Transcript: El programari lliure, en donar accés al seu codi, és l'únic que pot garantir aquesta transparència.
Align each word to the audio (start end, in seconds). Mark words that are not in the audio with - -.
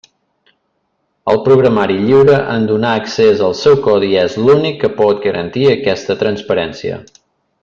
El 1.33 1.41
programari 1.47 1.97
lliure, 2.05 2.39
en 2.55 2.65
donar 2.71 2.93
accés 3.01 3.45
al 3.49 3.55
seu 3.61 3.79
codi, 3.89 4.11
és 4.25 4.39
l'únic 4.47 4.83
que 4.85 4.93
pot 5.03 5.25
garantir 5.29 5.69
aquesta 5.77 6.19
transparència. 6.25 7.03